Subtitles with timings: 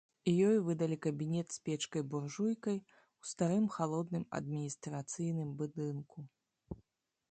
[0.47, 6.19] Ёй выдалі кабінет з печкай-буржуйкай у старым халодным адміністрацыйным будынку.